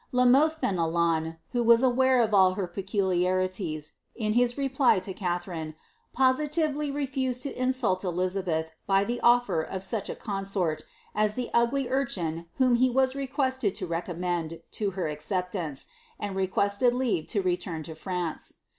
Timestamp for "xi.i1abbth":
10.01-10.17